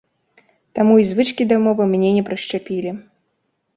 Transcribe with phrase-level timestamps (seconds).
[0.79, 2.91] Таму і звычкі да мовы мне не прышчапілі.